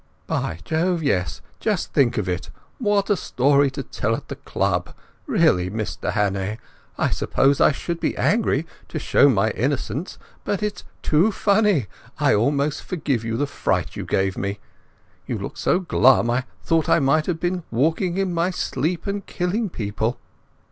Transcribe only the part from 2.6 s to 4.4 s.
What a story to tell at the